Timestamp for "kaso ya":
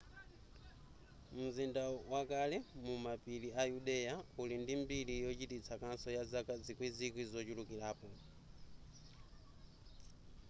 5.83-6.23